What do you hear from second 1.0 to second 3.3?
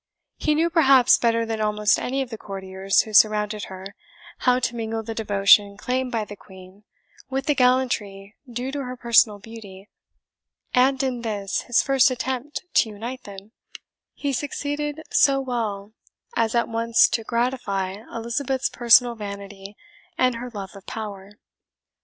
better than almost any of the courtiers who